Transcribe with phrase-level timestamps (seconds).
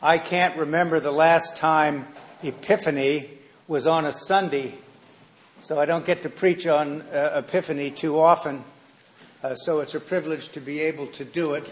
[0.00, 2.06] I can't remember the last time
[2.44, 3.30] Epiphany
[3.66, 4.74] was on a Sunday,
[5.58, 8.62] so I don't get to preach on uh, Epiphany too often.
[9.42, 11.68] Uh, so it's a privilege to be able to do it.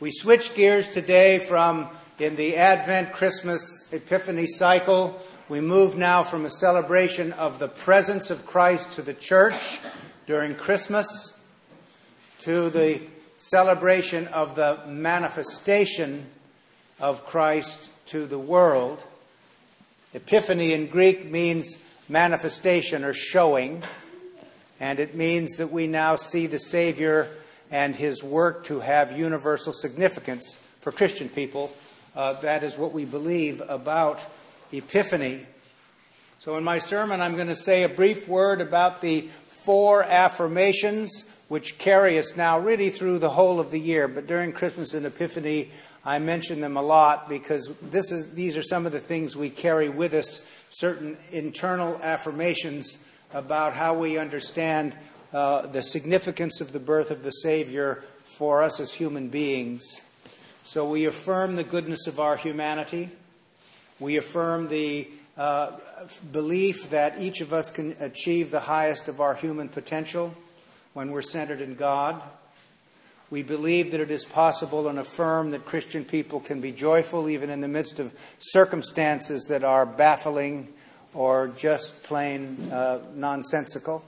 [0.00, 5.20] We switch gears today from in the Advent, Christmas, Epiphany cycle.
[5.50, 9.78] We move now from a celebration of the presence of Christ to the church
[10.26, 11.36] during Christmas
[12.38, 13.02] to the
[13.36, 16.30] celebration of the manifestation
[17.00, 19.02] of Christ to the world.
[20.14, 23.82] Epiphany in Greek means manifestation or showing,
[24.80, 27.28] and it means that we now see the Savior
[27.70, 31.70] and his work to have universal significance for Christian people.
[32.16, 34.24] Uh, that is what we believe about
[34.72, 35.46] Epiphany.
[36.40, 39.28] So, in my sermon, I'm going to say a brief word about the
[39.68, 44.08] four affirmations which carry us now really through the whole of the year.
[44.08, 45.70] But during Christmas and Epiphany,
[46.06, 49.50] I mention them a lot because this is, these are some of the things we
[49.50, 54.96] carry with us certain internal affirmations about how we understand
[55.34, 60.00] uh, the significance of the birth of the Savior for us as human beings.
[60.64, 63.10] So we affirm the goodness of our humanity.
[64.00, 65.70] We affirm the uh,
[66.32, 70.34] belief that each of us can achieve the highest of our human potential
[70.94, 72.20] when we're centered in God.
[73.30, 77.50] We believe that it is possible and affirm that Christian people can be joyful even
[77.50, 80.68] in the midst of circumstances that are baffling
[81.14, 84.04] or just plain uh, nonsensical.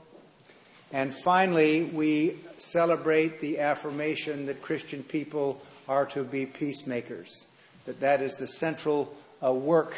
[0.93, 7.47] And finally, we celebrate the affirmation that Christian people are to be peacemakers,
[7.85, 9.15] that that is the central
[9.45, 9.95] uh, work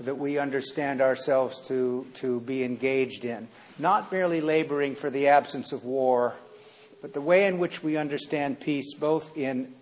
[0.00, 3.48] that we understand ourselves to, to be engaged in
[3.80, 6.34] not merely laboring for the absence of war,
[7.00, 9.72] but the way in which we understand peace, both in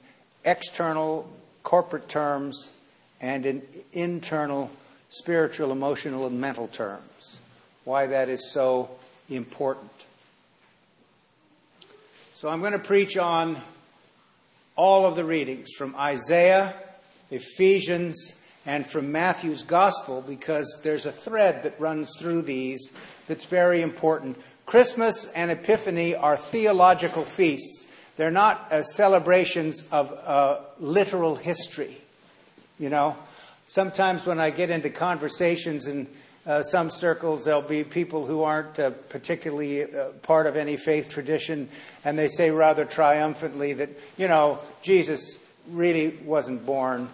[0.44, 1.28] external
[1.62, 2.72] corporate terms
[3.20, 4.70] and in internal
[5.08, 7.40] spiritual, emotional, and mental terms.
[7.84, 8.90] Why that is so
[9.28, 9.90] important.
[12.34, 13.56] So I'm going to preach on
[14.76, 16.74] all of the readings from Isaiah,
[17.30, 18.34] Ephesians,
[18.68, 22.92] and from Matthew's Gospel because there's a thread that runs through these
[23.26, 24.36] that's very important.
[24.66, 27.88] Christmas and Epiphany are theological feasts.
[28.18, 31.96] They're not uh, celebrations of uh, literal history.
[32.78, 33.16] You know,
[33.66, 36.06] sometimes when I get into conversations in
[36.46, 41.08] uh, some circles, there'll be people who aren't uh, particularly uh, part of any faith
[41.08, 41.70] tradition,
[42.04, 45.38] and they say rather triumphantly that, you know, Jesus
[45.70, 47.08] really wasn't born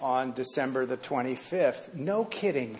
[0.00, 1.94] on December the 25th.
[1.94, 2.78] No kidding.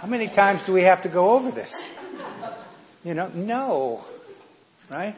[0.00, 1.88] How many times do we have to go over this?
[3.04, 4.04] You know, no.
[4.90, 5.14] Right?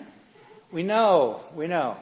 [0.70, 1.96] We know, we know.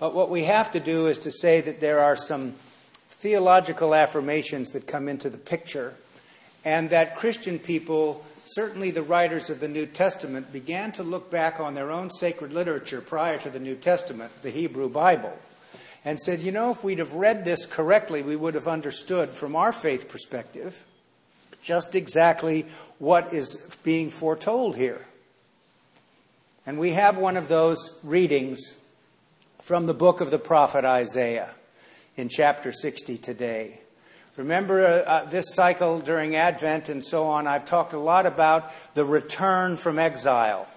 [0.00, 2.54] But what we have to do is to say that there are some
[3.08, 5.94] theological affirmations that come into the picture,
[6.64, 11.60] and that Christian people certainly the writers of the New Testament began to look back
[11.60, 15.36] on their own sacred literature prior to the New Testament, the Hebrew Bible,
[16.04, 19.56] and said, you know, if we'd have read this correctly, we would have understood from
[19.56, 20.84] our faith perspective
[21.62, 22.66] just exactly
[22.98, 25.04] what is being foretold here.
[26.66, 28.78] And we have one of those readings
[29.60, 31.50] from the book of the prophet Isaiah
[32.16, 33.80] in chapter 60 today.
[34.38, 38.70] Remember uh, uh, this cycle during Advent and so on, I've talked a lot about
[38.94, 40.68] the return from exile.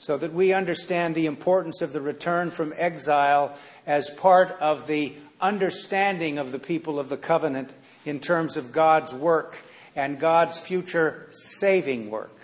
[0.00, 5.14] So that we understand the importance of the return from exile as part of the
[5.40, 7.70] understanding of the people of the covenant
[8.04, 9.62] in terms of God's work
[9.94, 12.36] and God's future saving work.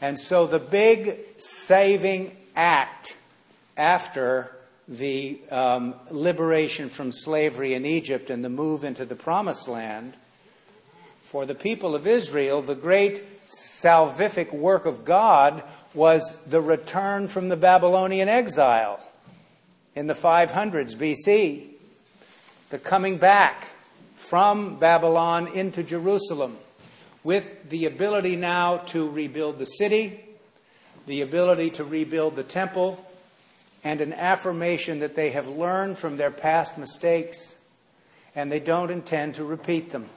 [0.00, 3.18] And so the big saving act
[3.76, 4.56] after
[4.88, 10.14] the um, liberation from slavery in Egypt and the move into the promised land,
[11.22, 15.62] for the people of Israel, the great salvific work of God
[15.94, 19.00] was the return from the Babylonian exile
[19.94, 21.68] in the 500s BC,
[22.70, 23.68] the coming back
[24.14, 26.56] from Babylon into Jerusalem
[27.24, 30.24] with the ability now to rebuild the city,
[31.06, 33.04] the ability to rebuild the temple
[33.84, 37.56] and an affirmation that they have learned from their past mistakes
[38.34, 40.08] and they don't intend to repeat them.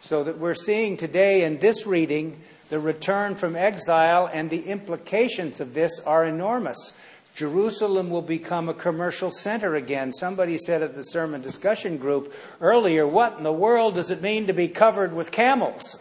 [0.00, 2.40] So that we're seeing today in this reading
[2.70, 6.92] the return from exile and the implications of this are enormous.
[7.34, 10.12] Jerusalem will become a commercial center again.
[10.12, 14.48] Somebody said at the sermon discussion group earlier, What in the world does it mean
[14.48, 16.00] to be covered with camels?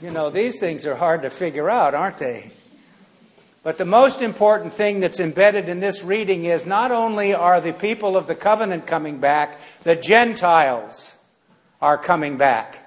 [0.00, 2.50] You know, these things are hard to figure out, aren't they?
[3.62, 7.72] But the most important thing that's embedded in this reading is not only are the
[7.72, 11.14] people of the covenant coming back, the Gentiles
[11.80, 12.78] are coming back.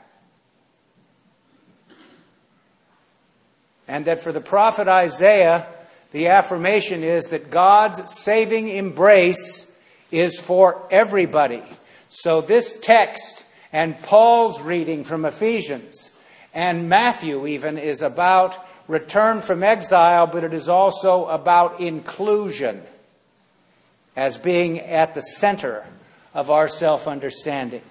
[3.87, 5.67] And that for the prophet Isaiah,
[6.11, 9.71] the affirmation is that God's saving embrace
[10.11, 11.61] is for everybody.
[12.09, 16.11] So this text and Paul's reading from Ephesians
[16.53, 22.81] and Matthew even is about return from exile, but it is also about inclusion
[24.15, 25.85] as being at the center
[26.33, 27.81] of our self understanding.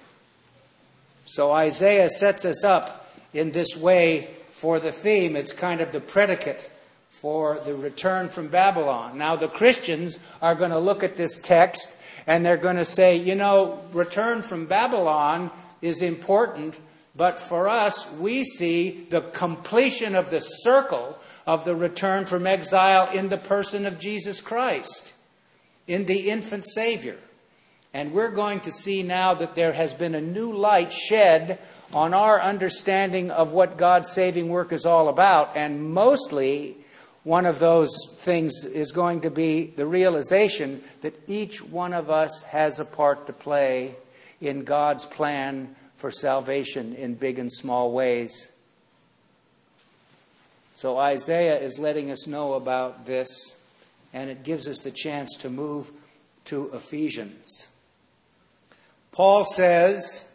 [1.25, 5.35] So Isaiah sets us up in this way for the theme.
[5.35, 6.69] It's kind of the predicate
[7.09, 9.17] for the return from Babylon.
[9.17, 11.95] Now, the Christians are going to look at this text
[12.27, 15.51] and they're going to say, you know, return from Babylon
[15.81, 16.79] is important,
[17.17, 21.17] but for us, we see the completion of the circle
[21.47, 25.13] of the return from exile in the person of Jesus Christ,
[25.87, 27.17] in the infant Savior.
[27.93, 31.59] And we're going to see now that there has been a new light shed
[31.93, 35.55] on our understanding of what God's saving work is all about.
[35.55, 36.75] And mostly,
[37.23, 42.43] one of those things is going to be the realization that each one of us
[42.43, 43.95] has a part to play
[44.41, 45.75] in God's plan
[46.05, 48.47] for salvation in big and small ways.
[50.75, 53.57] So Isaiah is letting us know about this,
[54.13, 55.89] and it gives us the chance to move
[56.43, 57.69] to Ephesians.
[59.11, 60.29] Paul says,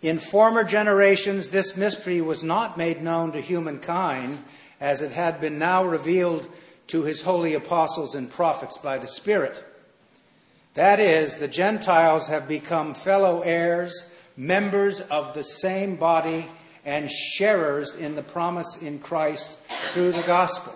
[0.00, 4.44] In former generations, this mystery was not made known to humankind,
[4.80, 6.48] as it had been now revealed
[6.86, 9.64] to his holy apostles and prophets by the Spirit.
[10.74, 16.46] That is, the Gentiles have become fellow heirs members of the same body
[16.84, 19.58] and sharers in the promise in Christ
[19.92, 20.74] through the gospel.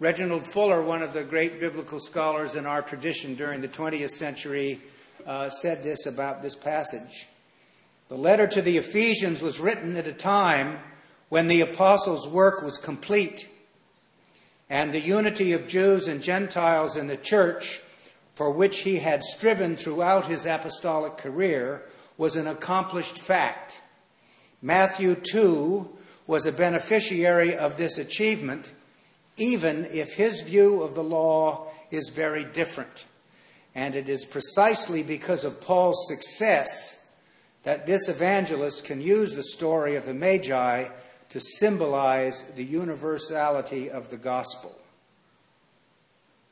[0.00, 4.80] Reginald Fuller, one of the great biblical scholars in our tradition during the 20th century,
[5.24, 7.28] uh, said this about this passage.
[8.08, 10.78] The letter to the Ephesians was written at a time
[11.28, 13.48] when the apostles' work was complete
[14.68, 17.80] and the unity of Jews and Gentiles in the church
[18.34, 21.82] for which he had striven throughout his apostolic career
[22.16, 23.80] was an accomplished fact.
[24.60, 25.90] Matthew, too,
[26.26, 28.70] was a beneficiary of this achievement,
[29.36, 33.06] even if his view of the law is very different.
[33.74, 37.04] And it is precisely because of Paul's success
[37.64, 40.88] that this evangelist can use the story of the Magi
[41.30, 44.76] to symbolize the universality of the gospel.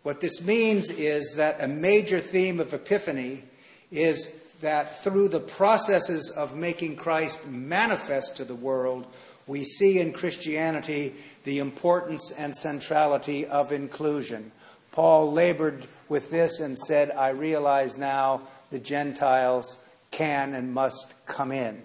[0.02, 3.44] What this means is that a major theme of Epiphany
[3.92, 4.28] is
[4.60, 9.06] that through the processes of making Christ manifest to the world,
[9.46, 11.14] we see in Christianity
[11.44, 14.50] the importance and centrality of inclusion.
[14.90, 19.78] Paul labored with this and said, I realize now the Gentiles
[20.10, 21.80] can and must come in.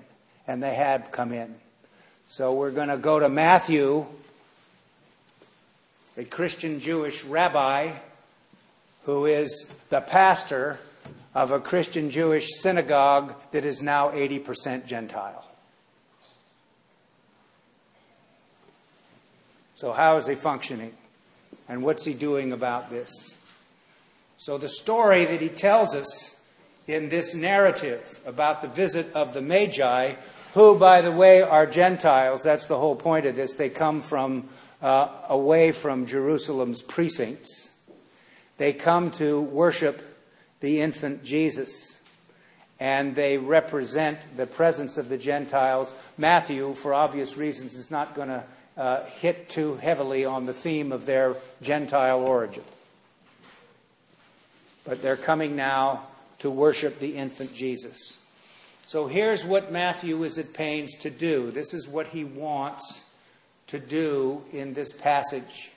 [0.48, 1.56] And they have come in.
[2.28, 4.06] So we're going to go to Matthew,
[6.18, 7.92] a Christian Jewish rabbi
[9.08, 10.78] who is the pastor
[11.34, 15.46] of a Christian Jewish synagogue that is now 80% Gentile.
[19.76, 20.94] So, how is he functioning?
[21.70, 23.38] And what's he doing about this?
[24.36, 26.42] So, the story that he tells us
[26.86, 30.16] in this narrative about the visit of the Magi,
[30.54, 33.56] who, by the way, are Gentiles, that's the whole point of this.
[33.56, 34.50] They come from
[34.82, 37.70] uh, away from Jerusalem's precincts.
[38.58, 40.02] They come to worship
[40.60, 42.00] the infant Jesus,
[42.80, 45.94] and they represent the presence of the Gentiles.
[46.18, 48.44] Matthew, for obvious reasons, is not going to
[48.78, 52.64] uh, hit too heavily on the theme of their Gentile origin.
[54.86, 56.08] But they're coming now
[56.40, 58.20] to worship the infant Jesus.
[58.86, 61.52] So here's what Matthew is at pains to do.
[61.52, 63.04] This is what he wants
[63.68, 65.72] to do in this passage.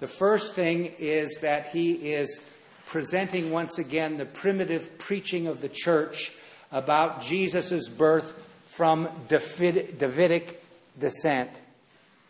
[0.00, 2.44] The first thing is that he is
[2.86, 6.32] presenting once again the primitive preaching of the church
[6.72, 8.34] about Jesus' birth
[8.66, 10.62] from Davidic
[10.98, 11.50] descent.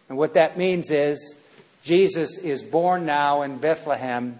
[0.08, 1.36] And what that means is
[1.84, 4.38] Jesus is born now in Bethlehem,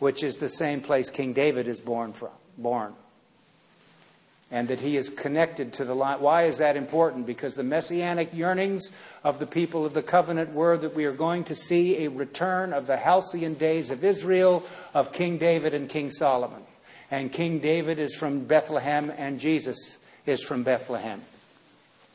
[0.00, 2.94] which is the same place King David is born from, born
[4.50, 6.20] and that he is connected to the line.
[6.20, 7.26] Why is that important?
[7.26, 11.44] Because the messianic yearnings of the people of the covenant were that we are going
[11.44, 16.10] to see a return of the halcyon days of Israel, of King David and King
[16.10, 16.62] Solomon.
[17.10, 21.22] And King David is from Bethlehem, and Jesus is from Bethlehem.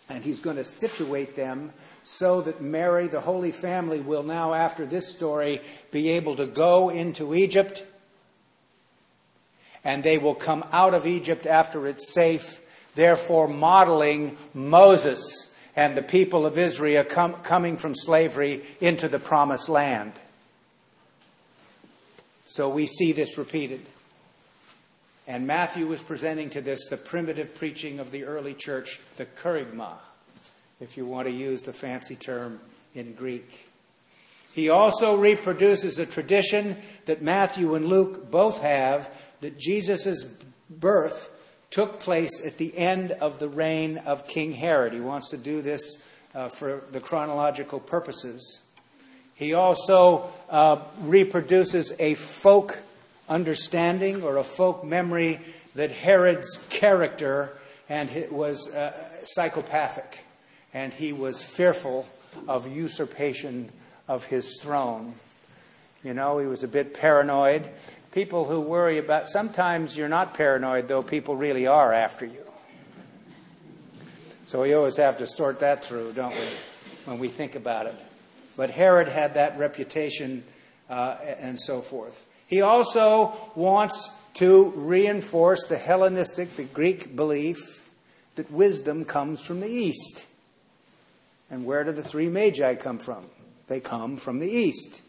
[0.09, 1.71] And he's going to situate them
[2.03, 6.89] so that Mary, the Holy Family, will now, after this story, be able to go
[6.89, 7.83] into Egypt.
[9.83, 12.61] And they will come out of Egypt after it's safe,
[12.95, 19.69] therefore modeling Moses and the people of Israel com- coming from slavery into the promised
[19.69, 20.13] land.
[22.45, 23.81] So we see this repeated.
[25.27, 29.93] And Matthew is presenting to this the primitive preaching of the early church, the kerygma,
[30.81, 32.59] if you want to use the fancy term
[32.95, 33.67] in Greek.
[34.53, 40.25] He also reproduces a tradition that Matthew and Luke both have that Jesus'
[40.69, 41.29] birth
[41.71, 44.93] took place at the end of the reign of King Herod.
[44.93, 46.03] He wants to do this
[46.33, 48.63] uh, for the chronological purposes.
[49.35, 52.79] He also uh, reproduces a folk
[53.29, 55.39] understanding or a folk memory
[55.75, 57.51] that Herod's character
[57.87, 58.93] and was uh,
[59.23, 60.25] psychopathic,
[60.73, 62.07] and he was fearful
[62.47, 63.71] of usurpation
[64.07, 65.13] of his throne.
[66.03, 67.67] You know, he was a bit paranoid.
[68.11, 72.43] People who worry about, sometimes you're not paranoid, though people really are after you.
[74.45, 76.47] So we always have to sort that through, don't we,
[77.05, 77.95] when we think about it.
[78.57, 80.43] But Herod had that reputation
[80.89, 82.25] uh, and so forth.
[82.47, 87.91] He also wants to reinforce the Hellenistic, the Greek belief
[88.35, 90.25] that wisdom comes from the east.
[91.51, 93.25] And where do the three magi come from?
[93.67, 95.03] They come from the east.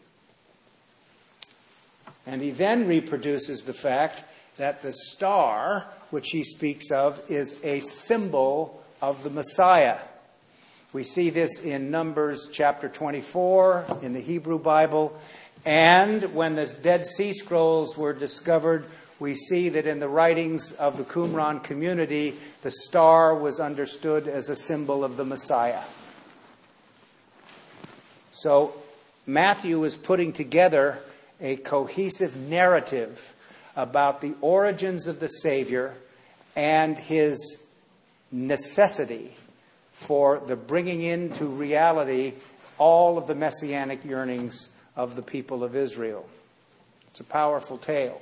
[2.25, 4.23] And he then reproduces the fact
[4.57, 9.97] that the star, which he speaks of, is a symbol of the Messiah.
[10.93, 15.17] We see this in Numbers chapter 24 in the Hebrew Bible.
[15.65, 18.85] And when the Dead Sea Scrolls were discovered,
[19.19, 24.49] we see that in the writings of the Qumran community, the star was understood as
[24.49, 25.83] a symbol of the Messiah.
[28.31, 28.73] So
[29.25, 30.99] Matthew is putting together
[31.41, 33.35] a cohesive narrative
[33.75, 35.95] about the origins of the Savior
[36.55, 37.61] and his
[38.31, 39.35] necessity
[39.91, 42.33] for the bringing into reality
[42.77, 46.27] all of the messianic yearnings of the people of Israel.
[47.07, 48.21] It's a powerful tale.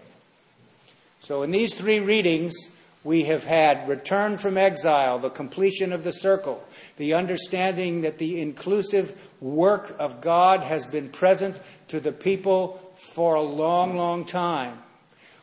[1.21, 2.55] So, in these three readings,
[3.03, 6.63] we have had return from exile, the completion of the circle,
[6.97, 13.35] the understanding that the inclusive work of God has been present to the people for
[13.35, 14.79] a long, long time.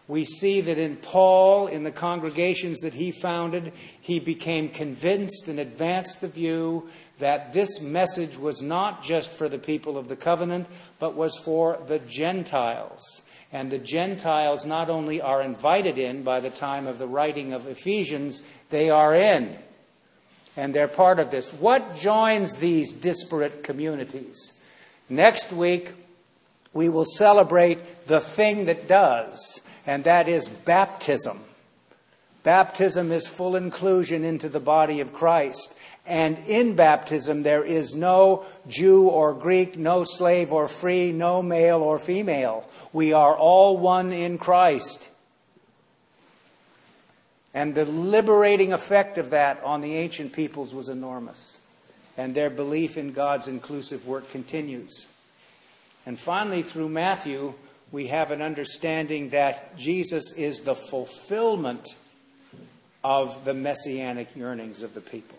[0.08, 5.58] We see that in Paul, in the congregations that he founded, he became convinced and
[5.58, 10.68] advanced the view that this message was not just for the people of the covenant,
[11.00, 13.22] but was for the Gentiles.
[13.52, 17.66] And the Gentiles not only are invited in by the time of the writing of
[17.66, 19.56] Ephesians, they are in.
[20.56, 21.52] And they're part of this.
[21.52, 24.52] What joins these disparate communities?
[25.08, 25.94] Next week,
[26.76, 31.40] we will celebrate the thing that does and that is baptism.
[32.42, 35.76] Baptism is full inclusion into the body of Christ.
[36.06, 41.78] And in baptism, there is no Jew or Greek, no slave or free, no male
[41.82, 42.68] or female.
[42.92, 45.08] We are all one in Christ.
[47.52, 51.58] And the liberating effect of that on the ancient peoples was enormous.
[52.16, 55.08] And their belief in God's inclusive work continues.
[56.06, 57.54] And finally, through Matthew,
[57.90, 61.96] we have an understanding that Jesus is the fulfillment
[63.02, 65.38] of the messianic yearnings of the people.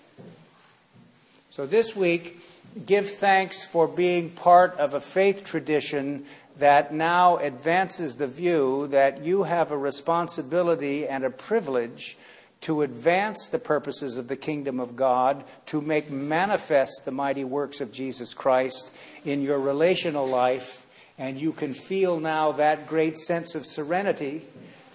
[1.49, 2.39] So this week,
[2.85, 6.25] give thanks for being part of a faith tradition
[6.59, 12.17] that now advances the view that you have a responsibility and a privilege
[12.61, 17.81] to advance the purposes of the kingdom of God, to make manifest the mighty works
[17.81, 18.91] of Jesus Christ
[19.23, 20.87] in your relational life
[21.17, 24.43] and you can feel now that great sense of serenity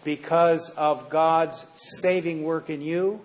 [0.04, 3.21] because of God's saving work in you,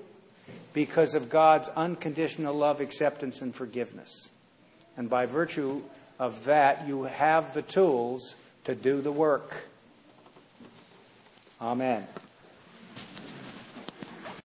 [0.73, 4.29] because of God's unconditional love, acceptance, and forgiveness.
[4.95, 5.83] And by virtue
[6.19, 9.63] of that, you have the tools to do the work.
[11.61, 12.05] Amen.